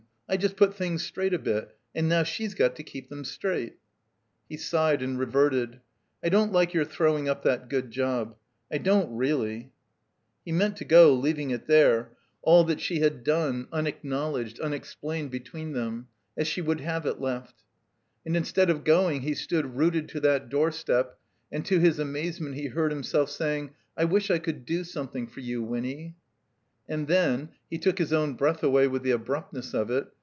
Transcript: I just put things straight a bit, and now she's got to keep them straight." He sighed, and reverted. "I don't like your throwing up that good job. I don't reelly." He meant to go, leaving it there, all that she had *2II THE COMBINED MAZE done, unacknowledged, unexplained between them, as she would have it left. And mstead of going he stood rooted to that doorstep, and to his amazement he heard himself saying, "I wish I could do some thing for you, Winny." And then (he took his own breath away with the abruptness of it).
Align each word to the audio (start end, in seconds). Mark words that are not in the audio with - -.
I 0.33 0.37
just 0.37 0.55
put 0.55 0.73
things 0.75 1.03
straight 1.03 1.33
a 1.33 1.37
bit, 1.37 1.75
and 1.93 2.07
now 2.07 2.23
she's 2.23 2.53
got 2.53 2.77
to 2.77 2.83
keep 2.83 3.09
them 3.09 3.25
straight." 3.25 3.75
He 4.47 4.55
sighed, 4.55 5.01
and 5.01 5.19
reverted. 5.19 5.81
"I 6.23 6.29
don't 6.29 6.53
like 6.53 6.73
your 6.73 6.85
throwing 6.85 7.27
up 7.27 7.43
that 7.43 7.67
good 7.67 7.91
job. 7.91 8.37
I 8.71 8.77
don't 8.77 9.11
reelly." 9.13 9.73
He 10.45 10.53
meant 10.53 10.77
to 10.77 10.85
go, 10.85 11.13
leaving 11.13 11.51
it 11.51 11.67
there, 11.67 12.13
all 12.41 12.63
that 12.63 12.79
she 12.79 12.99
had 13.01 13.25
*2II 13.25 13.25
THE 13.25 13.31
COMBINED 13.33 13.55
MAZE 13.57 13.65
done, 13.73 13.77
unacknowledged, 13.77 14.59
unexplained 14.61 15.31
between 15.31 15.73
them, 15.73 16.07
as 16.37 16.47
she 16.47 16.61
would 16.61 16.79
have 16.79 17.05
it 17.05 17.19
left. 17.19 17.65
And 18.25 18.33
mstead 18.33 18.69
of 18.69 18.85
going 18.85 19.23
he 19.23 19.33
stood 19.33 19.75
rooted 19.75 20.07
to 20.07 20.21
that 20.21 20.47
doorstep, 20.47 21.19
and 21.51 21.65
to 21.65 21.77
his 21.81 21.99
amazement 21.99 22.55
he 22.55 22.67
heard 22.67 22.91
himself 22.93 23.29
saying, 23.31 23.71
"I 23.97 24.05
wish 24.05 24.31
I 24.31 24.39
could 24.39 24.65
do 24.65 24.85
some 24.85 25.09
thing 25.09 25.27
for 25.27 25.41
you, 25.41 25.61
Winny." 25.61 26.15
And 26.87 27.09
then 27.09 27.49
(he 27.69 27.77
took 27.77 27.97
his 27.99 28.13
own 28.13 28.35
breath 28.35 28.63
away 28.63 28.87
with 28.87 29.03
the 29.03 29.11
abruptness 29.11 29.73
of 29.73 29.91
it). 29.91 30.07